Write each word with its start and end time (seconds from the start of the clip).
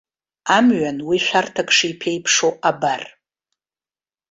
Амҩан 0.57 0.97
уи 1.07 1.17
шәарҭак 1.25 1.69
шиԥеиԥшу 1.77 2.53
абар. 2.69 3.03